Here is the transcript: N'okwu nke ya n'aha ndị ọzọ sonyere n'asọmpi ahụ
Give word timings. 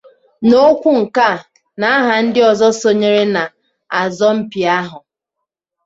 N'okwu 0.47 0.89
nke 1.01 1.27
ya 1.35 1.43
n'aha 1.79 2.13
ndị 2.25 2.39
ọzọ 2.51 2.67
sonyere 2.81 3.21
n'asọmpi 3.33 4.59
ahụ 4.79 4.99